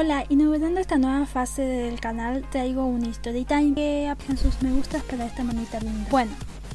Hola, 0.00 0.24
inaugurando 0.28 0.78
esta 0.78 0.96
nueva 0.96 1.26
fase 1.26 1.62
del 1.62 1.98
canal 1.98 2.48
traigo 2.52 2.84
una 2.84 3.08
story 3.08 3.44
time 3.44 3.74
que 3.74 4.06
apoyan 4.08 4.38
sus 4.38 4.62
me 4.62 4.70
gustas 4.70 5.02
para 5.02 5.26
esta 5.26 5.42
manita 5.42 5.80
linda. 5.80 6.06
Bueno, 6.08 6.30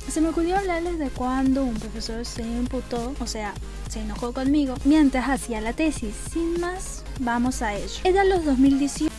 se 0.10 0.20
me 0.20 0.28
ocurrió 0.28 0.58
hablarles 0.58 1.00
de 1.00 1.08
cuando 1.08 1.64
un 1.64 1.76
profesor 1.76 2.26
se 2.26 2.42
imputó, 2.42 3.14
o 3.22 3.26
sea, 3.26 3.54
se 3.90 4.02
enojó 4.02 4.34
conmigo 4.34 4.76
mientras 4.84 5.30
hacía 5.30 5.62
la 5.62 5.72
tesis. 5.72 6.14
Sin 6.34 6.60
más, 6.60 7.06
vamos 7.22 7.62
a 7.62 7.74
ello. 7.76 8.02
Era 8.04 8.26
los 8.26 8.44
2018 8.44 9.13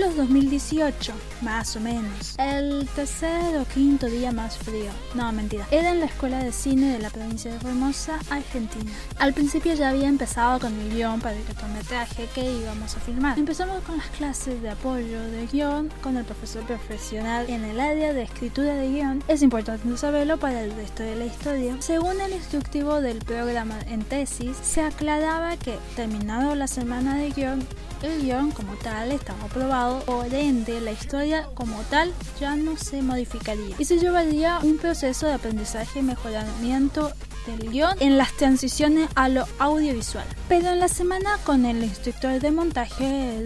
los 0.00 0.16
2018, 0.16 1.12
más 1.42 1.76
o 1.76 1.80
menos. 1.80 2.34
El 2.38 2.88
tercer 2.94 3.58
o 3.58 3.64
quinto 3.66 4.06
día 4.06 4.32
más 4.32 4.56
frío. 4.56 4.90
No, 5.14 5.30
mentira. 5.30 5.66
Era 5.70 5.90
en 5.90 6.00
la 6.00 6.06
escuela 6.06 6.42
de 6.42 6.52
cine 6.52 6.92
de 6.92 6.98
la 6.98 7.10
provincia 7.10 7.52
de 7.52 7.60
Formosa, 7.60 8.18
Argentina. 8.30 8.90
Al 9.18 9.34
principio 9.34 9.74
ya 9.74 9.90
había 9.90 10.08
empezado 10.08 10.58
con 10.58 10.78
el 10.80 10.94
guion 10.94 11.20
para 11.20 11.36
el 11.36 11.42
cortometraje 11.42 12.28
que 12.34 12.50
íbamos 12.50 12.96
a 12.96 13.00
filmar. 13.00 13.38
Empezamos 13.38 13.82
con 13.84 13.98
las 13.98 14.08
clases 14.08 14.62
de 14.62 14.70
apoyo 14.70 15.20
de 15.20 15.46
guion 15.46 15.90
con 16.02 16.16
el 16.16 16.24
profesor 16.24 16.64
profesional 16.64 17.48
en 17.50 17.64
el 17.64 17.78
área 17.78 18.14
de 18.14 18.22
escritura 18.22 18.74
de 18.74 18.88
guion. 18.88 19.22
Es 19.28 19.42
importante 19.42 19.96
saberlo 19.98 20.38
para 20.38 20.62
el 20.62 20.74
resto 20.74 21.02
de 21.02 21.16
la 21.16 21.26
historia. 21.26 21.76
Según 21.80 22.20
el 22.22 22.32
instructivo 22.32 23.02
del 23.02 23.18
programa 23.18 23.78
en 23.86 24.02
tesis, 24.02 24.56
se 24.62 24.80
aclaraba 24.80 25.58
que 25.58 25.78
terminado 25.94 26.54
la 26.54 26.68
semana 26.68 27.16
de 27.16 27.30
guion, 27.30 27.66
el 28.02 28.22
guion 28.22 28.50
como 28.50 28.74
tal 28.74 29.12
estaba 29.12 29.44
aprobado, 29.44 30.00
por 30.04 30.32
ende 30.32 30.80
la 30.80 30.92
historia 30.92 31.48
como 31.54 31.80
tal 31.82 32.12
ya 32.40 32.56
no 32.56 32.76
se 32.76 33.02
modificaría 33.02 33.76
y 33.78 33.84
se 33.84 33.98
llevaría 33.98 34.58
un 34.62 34.78
proceso 34.78 35.26
de 35.26 35.34
aprendizaje 35.34 36.00
y 36.00 36.02
mejoramiento 36.02 37.12
del 37.46 37.70
guion 37.70 37.96
en 38.00 38.18
las 38.18 38.32
transiciones 38.34 39.08
a 39.14 39.28
lo 39.28 39.46
audiovisual. 39.58 40.26
Pero 40.48 40.68
en 40.68 40.80
la 40.80 40.88
semana 40.88 41.38
con 41.44 41.64
el 41.64 41.82
instructor 41.82 42.40
de 42.40 42.50
montaje, 42.50 43.44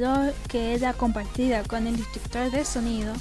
que 0.48 0.74
era 0.74 0.92
compartida 0.92 1.62
con 1.64 1.86
el 1.86 1.96
instructor 1.96 2.50
de 2.50 2.64
sonido, 2.64 3.12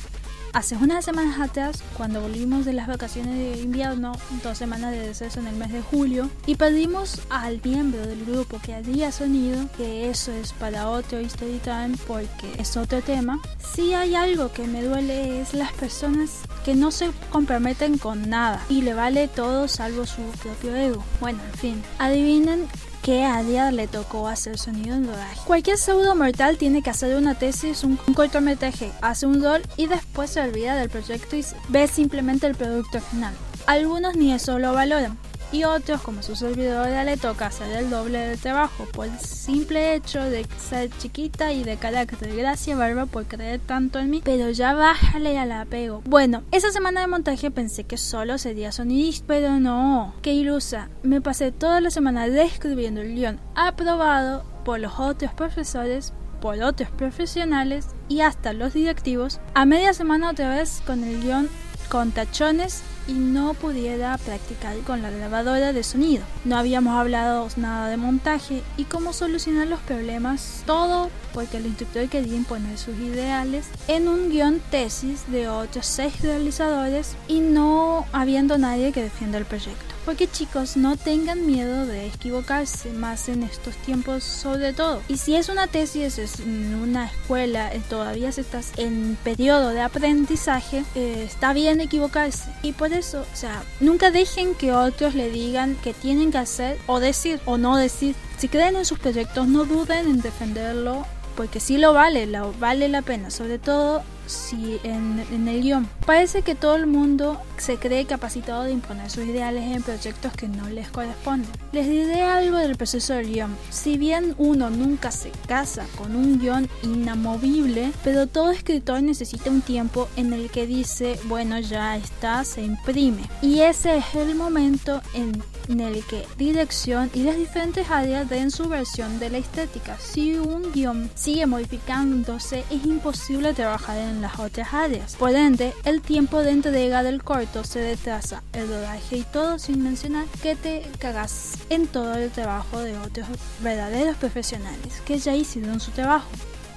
Hace 0.54 0.76
unas 0.76 1.04
semanas 1.04 1.40
atrás, 1.40 1.84
cuando 1.98 2.22
volvimos 2.22 2.64
de 2.64 2.74
las 2.74 2.86
vacaciones 2.86 3.34
de 3.34 3.64
invierno, 3.64 4.12
dos 4.44 4.56
semanas 4.56 4.92
de 4.92 5.00
deceso 5.00 5.40
en 5.40 5.48
el 5.48 5.56
mes 5.56 5.72
de 5.72 5.82
julio, 5.82 6.30
y 6.46 6.54
pedimos 6.54 7.22
al 7.32 7.60
miembro 7.64 8.06
del 8.06 8.24
grupo 8.24 8.60
que 8.64 8.76
haría 8.76 9.12
sonido, 9.12 9.68
que 9.76 10.12
eso 10.12 10.32
es 10.32 10.54
para 10.54 10.90
otro 10.90 11.20
History 11.20 11.60
Time 11.64 11.98
porque 12.06 12.54
es 12.60 12.78
otro 12.78 13.02
tema, 13.02 13.42
si 13.58 13.96
hay 13.96 14.14
algo 14.14 14.52
que 14.52 14.68
me 14.68 14.84
duele 14.84 15.42
es 15.42 15.56
las 15.56 15.74
personas 15.74 16.44
que 16.64 16.76
no 16.76 16.92
se 16.92 17.10
comprometen 17.32 17.98
con 17.98 18.30
nada 18.30 18.64
y 18.70 18.84
le 18.84 18.94
vale 18.94 19.28
todo 19.28 19.68
salvo 19.68 20.06
su 20.06 20.22
propio 20.44 20.76
ego. 20.76 21.04
Bueno, 21.20 21.40
en 21.52 21.58
fin, 21.58 21.84
adivinen 21.98 22.68
que 23.04 23.26
a 23.26 23.44
día 23.44 23.70
le 23.72 23.88
tocó 23.88 24.30
hacer 24.30 24.58
sonido 24.58 24.96
en 24.96 25.06
rodaje. 25.06 25.42
Cualquier 25.46 25.78
pseudo 25.78 26.16
mortal 26.16 26.58
tiene 26.58 26.82
que 26.82 26.90
hacer 26.90 27.18
una 27.18 27.36
tesis, 27.36 27.84
un, 27.84 27.98
cortometraje, 28.16 28.92
hace 29.02 29.28
un 29.28 29.44
rol 29.44 29.62
y 29.76 29.88
después 29.88 30.32
se 30.32 30.40
olvida 30.40 30.76
del 30.76 30.90
proyecto 30.90 31.36
y 31.36 31.46
ve 31.68 31.88
simplemente 31.88 32.48
el 32.48 32.56
producto 32.56 33.02
final. 33.02 33.34
Algunos 33.68 34.16
ni 34.16 34.32
eso 34.32 34.58
lo 34.58 34.74
valoran 34.74 35.18
y 35.54 35.64
otros, 35.66 36.02
como 36.02 36.24
su 36.24 36.36
servidora, 36.36 37.04
le 37.04 37.16
toca 37.16 37.46
hacer 37.46 37.72
el 37.78 37.90
doble 37.92 38.18
del 38.18 38.40
trabajo 38.40 38.86
por 38.92 39.06
el 39.06 39.20
simple 39.20 39.94
hecho 39.94 40.20
de 40.24 40.48
ser 40.58 40.90
chiquita 40.98 41.54
y 41.54 41.64
de 41.64 41.78
carácter. 41.78 42.36
Gracias, 42.36 42.78
Barba, 42.78 43.06
por 43.06 43.26
creer 43.26 43.60
tanto 43.60 44.00
en 44.00 44.10
mí, 44.10 44.22
pero 44.26 44.50
ya 44.50 44.74
bájale 44.74 45.38
al 45.38 45.52
apego. 45.52 46.02
Bueno, 46.06 46.42
esa 46.52 46.72
semana 46.72 47.02
de 47.02 47.08
montaje 47.08 47.52
pensé 47.52 47.84
que 47.84 47.98
solo 47.98 48.40
sería 48.40 48.72
sonidista, 48.72 49.26
pero 49.28 49.60
no. 49.60 50.16
Qué 50.24 50.34
ilusa. 50.34 50.90
Me 51.04 51.22
pasé 51.22 51.52
toda 51.52 51.82
la 51.82 51.92
semana 51.92 52.28
describiendo 52.28 53.02
el 53.02 53.14
guion 53.14 53.40
aprobado 53.54 54.44
por 54.66 54.80
los 54.80 55.00
otros 55.00 55.34
profesores 55.34 56.14
por 56.42 56.62
otros 56.62 56.90
profesionales 56.90 57.88
y 58.10 58.20
hasta 58.20 58.52
los 58.52 58.74
directivos, 58.74 59.40
a 59.54 59.66
media 59.66 59.94
semana 59.94 60.32
otra 60.32 60.50
vez 60.50 60.82
con 60.86 61.04
el 61.04 61.22
guion 61.22 61.48
con 61.88 62.12
tachones 62.12 62.84
y 63.08 63.14
no 63.14 63.54
pudiera 63.54 64.18
practicar 64.18 64.78
con 64.80 65.02
la 65.02 65.10
grabadora 65.10 65.74
de 65.74 65.84
sonido. 65.84 66.24
No 66.46 66.58
habíamos 66.58 66.96
hablado 66.98 67.48
nada 67.58 67.88
de 67.90 67.98
montaje 67.98 68.64
y 68.78 68.86
cómo 68.86 69.14
solucionar 69.14 69.68
los 69.68 69.80
problemas, 69.82 70.64
todo 70.66 71.10
porque 71.34 71.58
el 71.58 71.66
instructor 71.66 72.08
quería 72.10 72.36
imponer 72.36 72.78
sus 72.78 72.98
ideales 72.98 73.68
en 73.88 74.08
un 74.08 74.30
guion 74.30 74.62
tesis 74.72 75.24
de 75.32 75.48
otros 75.48 75.86
seis 75.86 76.22
realizadores 76.22 77.16
y 77.28 77.40
no 77.40 78.06
habiendo 78.12 78.58
nadie 78.58 78.92
que 78.92 79.04
defienda 79.04 79.38
el 79.38 79.46
proyecto. 79.46 79.93
Porque 80.06 80.30
chicos, 80.30 80.76
no 80.76 80.98
tengan 80.98 81.46
miedo 81.46 81.86
de 81.86 82.08
equivocarse, 82.08 82.92
más 82.92 83.30
en 83.30 83.44
estos 83.44 83.76
tiempos 83.78 84.24
sobre 84.24 84.74
todo. 84.74 85.02
Y 85.08 85.18
si 85.18 85.36
es 85.36 85.50
una 85.50 85.68
tesis, 85.68 86.18
es 86.18 86.40
una 86.40 87.06
escuela, 87.06 87.74
eh, 87.74 87.82
todavía 87.90 88.30
estás 88.30 88.74
en 88.78 89.18
periodo 89.24 89.70
de 89.70 89.82
aprendizaje, 89.82 90.84
eh, 90.96 91.24
está 91.26 91.54
bien 91.54 91.80
equivocarse. 91.80 92.50
Y 92.64 92.74
por 92.74 92.92
eso, 92.92 93.22
o 93.22 93.36
sea, 93.36 93.64
nunca 93.80 94.12
dejen 94.12 94.56
que 94.56 94.74
otros 94.74 95.16
le 95.16 95.30
digan 95.30 95.76
que 95.76 95.94
tienen 95.94 96.32
que 96.32 96.40
hacer 96.40 96.78
o 96.88 97.00
decir 97.00 97.40
o 97.46 97.58
no 97.58 97.78
decir. 97.78 98.16
Si 98.38 98.50
creen 98.50 98.76
en 98.76 98.86
sus 98.86 99.00
proyectos, 99.00 99.48
no 99.48 99.64
duden 99.64 100.08
en 100.08 100.22
defenderlo 100.22 101.06
porque 101.36 101.60
sí 101.60 101.78
lo 101.78 101.94
vale, 101.94 102.28
lo, 102.28 102.54
vale 102.60 102.90
la 102.90 103.02
pena, 103.02 103.32
sobre 103.32 103.58
todo 103.58 104.04
si 104.26 104.80
en, 104.84 105.48
el 105.48 105.62
guion. 105.62 105.88
Parece 106.06 106.42
que 106.42 106.56
todo 106.56 106.76
el 106.76 106.88
mundo 106.88 107.40
se 107.58 107.78
cree 107.78 108.06
capacitado 108.06 108.64
de 108.64 108.72
imponer 108.72 109.10
sus 109.10 109.26
ideales 109.26 109.64
en 109.76 109.84
proyectos 109.84 110.34
que 110.34 110.48
no 110.48 110.70
les 110.70 110.90
corresponden. 110.90 111.50
Les 111.72 111.88
diré 111.88 112.24
algo 112.24 112.58
del 112.58 112.76
proceso 112.76 113.14
del 113.14 113.32
guion. 113.32 113.56
Si 113.70 113.98
bien 113.98 114.36
uno 114.38 114.70
nunca 114.70 115.12
se 115.12 115.32
casa 115.48 115.86
con 115.98 116.16
un 116.16 116.40
guion 116.40 116.70
inamovible, 116.82 117.92
pero 118.04 118.28
todo 118.28 118.52
escritor 118.52 119.02
necesita 119.02 119.50
un 119.50 119.62
tiempo 119.62 120.08
en 120.16 120.34
el 120.34 120.50
que 120.50 120.68
dice, 120.68 121.20
bueno, 121.26 121.60
ya 121.60 121.98
está, 121.98 122.44
se 122.44 122.64
imprime. 122.64 123.24
Y 123.42 123.62
ese 123.62 123.98
es 123.98 124.16
el 124.16 124.36
momento 124.36 125.02
en 125.14 125.42
el 125.80 126.04
que 126.06 126.26
dirección 126.38 127.10
y 127.14 127.24
las 127.24 127.38
diferentes 127.38 127.90
áreas 127.90 128.30
den 128.30 128.52
su 128.52 128.68
versión 128.68 129.20
de 129.20 129.30
la 129.30 129.38
estética. 129.38 129.98
Si 129.98 130.36
un 130.36 130.72
guion 130.72 131.10
sigue 131.16 131.46
modificándose, 131.46 132.64
es 132.70 132.86
imposible 132.86 133.54
trabajar 133.54 133.98
en 133.98 134.22
las 134.24 134.40
otras 134.40 134.74
áreas. 134.74 135.16
Por 135.16 135.36
ende, 135.36 135.74
el 135.86 136.02
tiempo 136.02 136.40
de 136.40 136.52
entrega 136.52 137.04
del 137.04 137.24
corto 137.24 137.64
se 137.64 137.92
retrasa, 137.92 138.42
el 138.54 138.68
rodaje 138.68 139.18
y 139.18 139.24
todo 139.24 139.60
sin 139.60 139.84
mencionar 139.84 140.26
que 140.42 140.56
te 140.56 140.90
cagas 140.98 141.58
en 141.70 141.88
todo 141.88 142.16
el 142.16 142.32
trabajo 142.32 142.80
de 142.80 142.98
otros 142.98 143.28
verdaderos 143.60 144.16
profesionales 144.18 145.02
que 145.06 145.20
ya 145.20 145.36
hicieron 145.36 145.80
su 145.80 145.92
trabajo. 145.92 146.30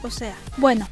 O 0.02 0.10
sea, 0.10 0.36
bueno, 0.58 0.88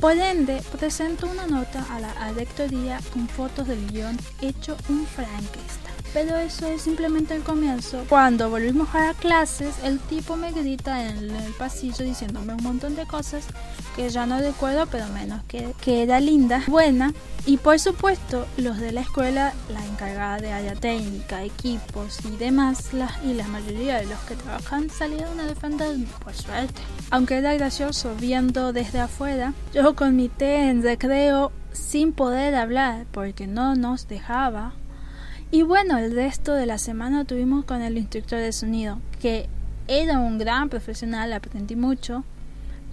por 0.00 0.12
ende, 0.12 0.62
presento 0.78 1.26
una 1.26 1.46
nota 1.46 1.84
a 1.90 2.00
la 2.00 2.32
directoría 2.32 3.00
con 3.12 3.28
fotos 3.28 3.68
del 3.68 3.90
guion 3.90 4.18
hecho 4.40 4.76
un 4.88 5.06
Frankenstein. 5.06 5.97
Pero 6.12 6.36
eso 6.36 6.66
es 6.66 6.82
simplemente 6.82 7.34
el 7.34 7.42
comienzo. 7.42 8.04
Cuando 8.08 8.48
volvimos 8.50 8.88
a 8.94 9.14
clases, 9.14 9.74
el 9.84 9.98
tipo 9.98 10.36
me 10.36 10.52
grita 10.52 11.06
en 11.06 11.30
el 11.30 11.52
pasillo 11.52 12.04
diciéndome 12.04 12.54
un 12.54 12.62
montón 12.62 12.96
de 12.96 13.06
cosas 13.06 13.46
que 13.94 14.08
ya 14.08 14.26
no 14.26 14.38
recuerdo, 14.38 14.86
pero 14.86 15.06
menos 15.08 15.42
que, 15.48 15.74
que 15.80 16.02
era 16.02 16.20
linda, 16.20 16.62
buena. 16.66 17.12
Y 17.46 17.56
por 17.56 17.78
supuesto, 17.78 18.46
los 18.56 18.78
de 18.78 18.92
la 18.92 19.00
escuela, 19.00 19.54
la 19.72 19.84
encargada 19.86 20.38
de 20.38 20.52
área 20.52 20.74
técnica, 20.74 21.42
equipos 21.44 22.18
y 22.24 22.36
demás, 22.36 22.90
y 23.24 23.34
la 23.34 23.48
mayoría 23.48 23.98
de 23.98 24.06
los 24.06 24.18
que 24.20 24.34
trabajan 24.36 24.90
salieron 24.90 25.40
a 25.40 25.46
defenderme, 25.46 26.06
por 26.22 26.34
suerte. 26.34 26.80
Aunque 27.10 27.38
era 27.38 27.54
gracioso 27.54 28.14
viendo 28.18 28.72
desde 28.72 29.00
afuera, 29.00 29.54
yo 29.72 29.94
con 29.94 30.16
mi 30.16 30.28
té 30.28 30.68
en 30.68 30.82
recreo 30.82 31.52
sin 31.72 32.12
poder 32.12 32.54
hablar 32.54 33.06
porque 33.12 33.46
no 33.46 33.74
nos 33.74 34.08
dejaba 34.08 34.74
y 35.50 35.62
bueno, 35.62 35.96
el 35.96 36.14
resto 36.14 36.52
de 36.52 36.66
la 36.66 36.76
semana 36.76 37.24
tuvimos 37.24 37.64
con 37.64 37.80
el 37.80 37.96
instructor 37.96 38.38
de 38.38 38.52
sonido, 38.52 39.00
que 39.20 39.48
era 39.86 40.18
un 40.18 40.36
gran 40.36 40.68
profesional, 40.68 41.32
aprendí 41.32 41.74
mucho, 41.74 42.24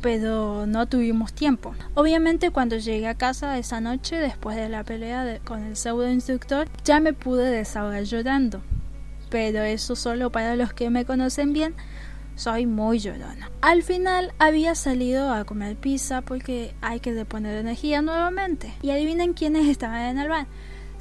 pero 0.01 0.65
no 0.65 0.85
tuvimos 0.85 1.33
tiempo. 1.33 1.75
Obviamente 1.95 2.51
cuando 2.51 2.77
llegué 2.77 3.07
a 3.07 3.15
casa 3.15 3.57
esa 3.57 3.81
noche, 3.81 4.15
después 4.15 4.56
de 4.56 4.69
la 4.69 4.85
pelea 4.85 5.39
con 5.44 5.63
el 5.63 5.75
pseudo 5.75 6.09
instructor, 6.09 6.69
ya 6.85 7.01
me 7.01 7.12
pude 7.12 7.50
desahogar 7.50 8.03
llorando. 8.03 8.62
Pero 9.30 9.63
eso 9.63 9.97
solo 9.97 10.31
para 10.31 10.56
los 10.56 10.71
que 10.71 10.89
me 10.89 11.03
conocen 11.03 11.51
bien, 11.51 11.75
soy 12.35 12.65
muy 12.65 13.00
llorona. 13.00 13.51
Al 13.59 13.83
final 13.83 14.33
había 14.39 14.75
salido 14.75 15.33
a 15.33 15.44
comer 15.44 15.75
pizza 15.75 16.21
porque 16.21 16.74
hay 16.81 17.01
que 17.01 17.12
deponer 17.12 17.57
energía 17.57 18.01
nuevamente. 18.01 18.74
Y 18.81 18.91
adivinen 18.91 19.33
quiénes 19.33 19.68
estaban 19.68 20.03
en 20.03 20.19
el 20.19 20.30
bar 20.30 20.47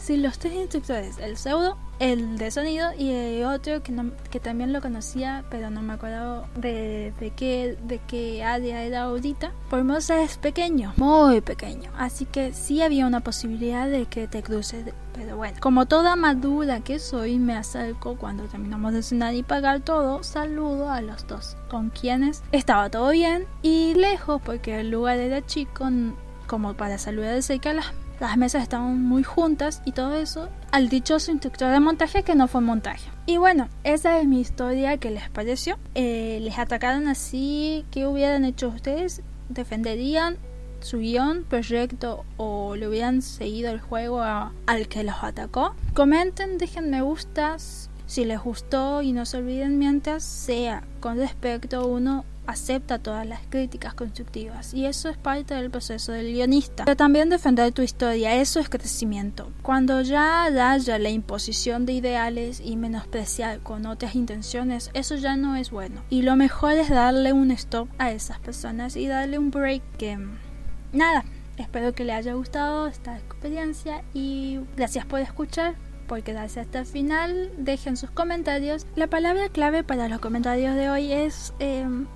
si 0.04 0.18
los 0.18 0.38
tres 0.38 0.52
instructores, 0.52 1.16
el 1.18 1.38
pseudo, 1.38 1.78
el 1.98 2.36
de 2.36 2.50
sonido 2.50 2.90
y 2.98 3.42
otro 3.42 3.82
que, 3.82 3.90
no, 3.90 4.10
que 4.30 4.38
también 4.38 4.70
lo 4.70 4.82
conocía, 4.82 5.46
pero 5.48 5.70
no 5.70 5.80
me 5.80 5.94
acuerdo 5.94 6.46
de, 6.56 7.14
de, 7.18 7.30
qué, 7.30 7.78
de 7.84 8.00
qué 8.06 8.44
área 8.44 8.82
era 8.82 9.04
ahorita. 9.04 9.52
Formosa 9.70 10.22
es 10.22 10.36
pequeño, 10.36 10.92
muy 10.98 11.40
pequeño, 11.40 11.90
así 11.96 12.26
que 12.26 12.52
sí 12.52 12.82
había 12.82 13.06
una 13.06 13.20
posibilidad 13.20 13.88
de 13.88 14.04
que 14.04 14.28
te 14.28 14.42
cruces, 14.42 14.84
pero 15.14 15.38
bueno, 15.38 15.56
como 15.60 15.86
toda 15.86 16.16
madura 16.16 16.80
que 16.80 16.98
soy, 16.98 17.38
me 17.38 17.56
acerco 17.56 18.16
cuando 18.18 18.44
terminamos 18.44 18.92
de 18.92 19.02
cenar 19.02 19.34
y 19.34 19.42
pagar 19.42 19.80
todo, 19.80 20.22
saludo 20.22 20.90
a 20.90 21.00
los 21.00 21.26
dos, 21.26 21.56
con 21.70 21.88
quienes 21.88 22.42
estaba 22.52 22.90
todo 22.90 23.08
bien 23.10 23.46
y 23.62 23.94
lejos 23.94 24.42
porque 24.44 24.80
el 24.80 24.90
lugar 24.90 25.16
era 25.18 25.40
chico, 25.46 25.88
como 26.46 26.74
para 26.74 26.98
saludar 26.98 27.34
de 27.34 27.40
cerca 27.40 27.72
las 27.72 27.86
las 28.20 28.36
mesas 28.36 28.62
estaban 28.62 29.02
muy 29.02 29.22
juntas 29.22 29.82
y 29.84 29.92
todo 29.92 30.14
eso 30.14 30.48
al 30.70 30.88
dichoso 30.88 31.30
instructor 31.30 31.70
de 31.70 31.80
montaje 31.80 32.22
que 32.22 32.34
no 32.34 32.48
fue 32.48 32.60
montaje. 32.60 33.10
Y 33.26 33.36
bueno, 33.36 33.68
esa 33.84 34.18
es 34.20 34.26
mi 34.26 34.40
historia 34.40 34.98
que 34.98 35.10
les 35.10 35.28
pareció. 35.30 35.78
Eh, 35.94 36.38
les 36.42 36.58
atacaron 36.58 37.08
así, 37.08 37.84
¿qué 37.90 38.06
hubieran 38.06 38.44
hecho 38.44 38.68
ustedes? 38.68 39.22
¿Defenderían 39.48 40.36
su 40.80 40.98
guion, 40.98 41.44
proyecto 41.44 42.24
o 42.36 42.76
le 42.76 42.88
hubieran 42.88 43.22
seguido 43.22 43.70
el 43.70 43.80
juego 43.80 44.22
al 44.22 44.88
que 44.88 45.04
los 45.04 45.16
atacó? 45.22 45.74
Comenten, 45.94 46.58
dejen 46.58 46.90
me 46.90 47.02
gustas 47.02 47.88
si 48.06 48.24
les 48.24 48.40
gustó 48.40 49.00
y 49.00 49.12
no 49.12 49.24
se 49.24 49.38
olviden 49.38 49.78
mientras 49.78 50.22
sea 50.22 50.84
con 51.00 51.16
respecto 51.16 51.86
uno 51.86 52.24
acepta 52.46 52.98
todas 52.98 53.26
las 53.26 53.40
críticas 53.48 53.94
constructivas 53.94 54.74
y 54.74 54.86
eso 54.86 55.08
es 55.08 55.16
parte 55.16 55.54
del 55.54 55.70
proceso 55.70 56.12
del 56.12 56.32
guionista. 56.32 56.84
Pero 56.84 56.96
también 56.96 57.30
defender 57.30 57.72
tu 57.72 57.82
historia, 57.82 58.36
eso 58.36 58.60
es 58.60 58.68
crecimiento. 58.68 59.50
Cuando 59.62 60.02
ya 60.02 60.44
haya 60.44 60.98
la 60.98 61.10
imposición 61.10 61.86
de 61.86 61.94
ideales 61.94 62.60
y 62.64 62.76
menospreciar 62.76 63.60
con 63.60 63.86
otras 63.86 64.14
intenciones, 64.14 64.90
eso 64.94 65.16
ya 65.16 65.36
no 65.36 65.56
es 65.56 65.70
bueno. 65.70 66.02
Y 66.10 66.22
lo 66.22 66.36
mejor 66.36 66.72
es 66.72 66.90
darle 66.90 67.32
un 67.32 67.50
stop 67.50 67.88
a 67.98 68.12
esas 68.12 68.38
personas 68.38 68.96
y 68.96 69.06
darle 69.06 69.38
un 69.38 69.50
break 69.50 69.82
que... 69.98 70.18
Nada, 70.92 71.24
espero 71.56 71.92
que 71.92 72.04
le 72.04 72.12
haya 72.12 72.34
gustado 72.34 72.86
esta 72.86 73.16
experiencia 73.16 74.02
y 74.12 74.60
gracias 74.76 75.04
por 75.06 75.20
escuchar 75.20 75.74
por 76.04 76.22
quedarse 76.22 76.60
hasta 76.60 76.80
el 76.80 76.86
final. 76.86 77.50
Dejen 77.58 77.96
sus 77.96 78.10
comentarios. 78.10 78.86
La 78.94 79.06
palabra 79.06 79.48
clave 79.48 79.82
para 79.82 80.08
los 80.08 80.20
comentarios 80.20 80.74
de 80.76 80.90
hoy 80.90 81.12
es 81.12 81.52
em, 81.58 82.06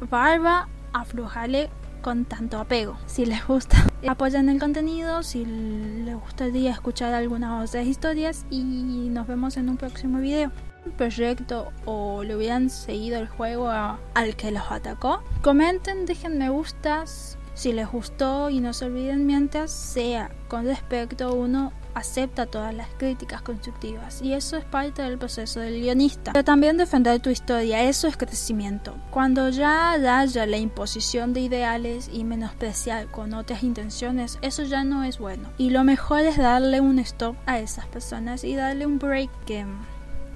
barba, 0.00 0.68
aflojarle 0.92 1.70
con 2.02 2.24
tanto 2.26 2.58
apego. 2.58 2.98
Si 3.06 3.24
les 3.24 3.46
gusta, 3.46 3.78
apoyan 4.06 4.48
el 4.48 4.60
contenido, 4.60 5.22
si 5.22 5.44
les 5.46 6.16
gustaría 6.16 6.70
escuchar 6.70 7.14
algunas 7.14 7.68
otras 7.68 7.86
historias 7.86 8.44
y 8.50 8.62
nos 9.10 9.26
vemos 9.26 9.56
en 9.56 9.68
un 9.68 9.76
próximo 9.76 10.18
video 10.18 10.52
proyecto 10.98 11.72
o 11.86 12.22
le 12.22 12.36
hubieran 12.36 12.68
seguido 12.68 13.18
el 13.18 13.26
juego 13.26 13.70
al 13.70 14.36
que 14.36 14.50
los 14.50 14.70
atacó. 14.70 15.22
Comenten, 15.42 16.06
dejen 16.06 16.38
me 16.38 16.50
gustas 16.50 17.38
si 17.54 17.72
les 17.72 17.90
gustó 17.90 18.50
y 18.50 18.60
no 18.60 18.72
se 18.72 18.86
olviden 18.86 19.26
mientras 19.26 19.70
sea 19.70 20.30
con 20.48 20.66
respecto 20.66 21.34
uno 21.34 21.72
acepta 21.94 22.46
todas 22.46 22.74
las 22.74 22.88
críticas 22.96 23.42
constructivas 23.42 24.20
y 24.22 24.32
eso 24.32 24.56
es 24.56 24.64
parte 24.64 25.02
del 25.02 25.18
proceso 25.18 25.60
del 25.60 25.80
guionista. 25.80 26.32
Pero 26.32 26.44
también 26.44 26.76
defender 26.76 27.20
tu 27.20 27.30
historia, 27.30 27.82
eso 27.82 28.08
es 28.08 28.16
crecimiento. 28.16 28.94
Cuando 29.10 29.48
ya 29.48 29.92
haya 29.92 30.46
la 30.46 30.56
imposición 30.56 31.32
de 31.32 31.40
ideales 31.40 32.10
y 32.12 32.24
menospreciar 32.24 33.06
con 33.06 33.34
otras 33.34 33.62
intenciones, 33.62 34.38
eso 34.42 34.64
ya 34.64 34.84
no 34.84 35.04
es 35.04 35.18
bueno. 35.18 35.48
Y 35.58 35.70
lo 35.70 35.84
mejor 35.84 36.20
es 36.20 36.36
darle 36.36 36.80
un 36.80 36.98
stop 36.98 37.36
a 37.46 37.58
esas 37.58 37.86
personas 37.86 38.44
y 38.44 38.54
darle 38.54 38.86
un 38.86 38.98
break 38.98 39.30
que... 39.46 39.64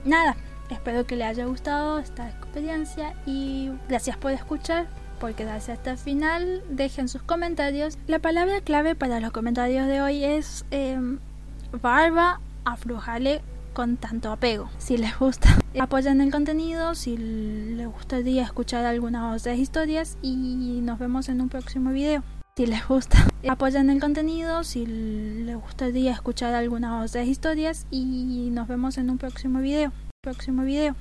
Nada, 0.05 0.37
espero 0.71 1.07
que 1.07 1.17
le 1.17 1.25
haya 1.25 1.45
gustado 1.47 1.99
esta 1.99 2.29
experiencia 2.29 3.15
y 3.27 3.71
gracias 3.89 4.17
por 4.17 4.33
escuchar 4.33 4.87
por 5.19 5.35
quedarse 5.35 5.73
hasta 5.73 5.93
el 5.93 5.99
final. 5.99 6.63
Dejen 6.71 7.09
sus 7.09 7.23
comentarios. 7.23 7.99
La 8.07 8.19
palabra 8.19 8.61
clave 8.61 8.95
para 8.95 9.21
los 9.21 9.33
comentarios 9.33 9.87
de 9.87 10.01
hoy 10.01 10.25
es 10.25 10.65
em, 10.71 11.19
barba, 11.73 12.41
aflojarle 12.65 13.43
con 13.73 13.97
tanto 13.97 14.33
apego. 14.33 14.69
Si 14.79 14.97
les 14.97 15.19
gusta, 15.19 15.57
apoyan 15.79 16.21
el 16.21 16.33
contenido, 16.33 16.95
si 16.95 17.17
les 17.17 17.87
gustaría 17.87 18.43
escuchar 18.43 18.85
algunas 18.85 19.41
otras 19.41 19.59
historias 19.59 20.19
y 20.23 20.81
nos 20.83 20.99
vemos 20.99 21.29
en 21.29 21.41
un 21.41 21.49
próximo 21.49 21.91
video. 21.91 22.23
Si 22.57 22.67
les 22.67 22.89
gusta, 22.89 23.25
apoyan 23.49 23.89
el 23.89 24.01
contenido, 24.01 24.65
si 24.65 24.85
les 24.85 25.57
gustaría 25.57 26.13
escuchar 26.13 26.55
algunas 26.55 27.09
otras 27.09 27.29
historias 27.29 27.87
y 27.91 28.49
nos 28.51 28.67
vemos 28.67 28.99
en 28.99 29.11
un 29.11 29.19
próximo 29.19 29.61
video. 29.61 29.93
Próximo 30.23 30.65
video. 30.65 30.97